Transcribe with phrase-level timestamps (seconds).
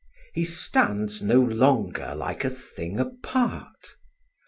[0.33, 3.97] He stands no longer like a thing apart.